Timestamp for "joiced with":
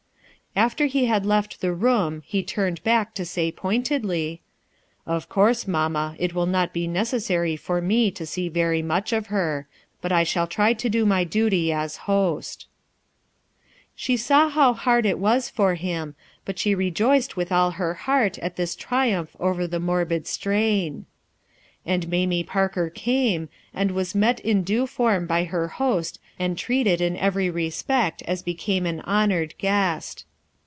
16.91-17.49